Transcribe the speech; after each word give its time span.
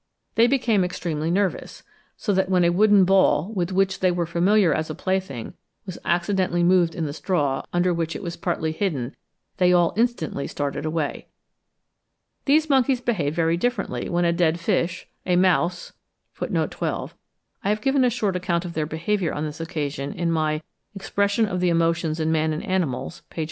They 0.33 0.47
became 0.47 0.83
extremely 0.83 1.29
nervous; 1.29 1.83
so 2.17 2.33
that 2.33 2.49
when 2.49 2.63
a 2.63 2.71
wooden 2.71 3.05
ball, 3.05 3.51
with 3.53 3.71
which 3.71 3.99
they 3.99 4.09
were 4.09 4.25
familiar 4.25 4.73
as 4.73 4.89
a 4.89 4.95
plaything, 4.95 5.53
was 5.85 5.99
accidentally 6.03 6.63
moved 6.63 6.95
in 6.95 7.05
the 7.05 7.13
straw, 7.13 7.61
under 7.71 7.93
which 7.93 8.15
it 8.15 8.23
was 8.23 8.35
partly 8.35 8.71
hidden, 8.71 9.15
they 9.57 9.71
all 9.71 9.93
instantly 9.95 10.47
started 10.47 10.87
away. 10.87 11.27
These 12.45 12.67
monkeys 12.67 12.99
behaved 12.99 13.35
very 13.35 13.57
differently 13.57 14.09
when 14.09 14.25
a 14.25 14.33
dead 14.33 14.59
fish, 14.59 15.07
a 15.27 15.35
mouse 15.35 15.93
(12. 16.37 17.15
I 17.63 17.69
have 17.69 17.81
given 17.81 18.03
a 18.03 18.09
short 18.09 18.35
account 18.35 18.65
of 18.65 18.73
their 18.73 18.87
behaviour 18.87 19.31
on 19.31 19.45
this 19.45 19.61
occasion 19.61 20.13
in 20.13 20.31
my 20.31 20.63
'Expression 20.95 21.45
of 21.45 21.59
the 21.59 21.69
Emotions 21.69 22.19
in 22.19 22.31
Man 22.31 22.53
and 22.53 22.63
Animals,' 22.65 23.21
p. 23.29 23.35
43.) 23.35 23.39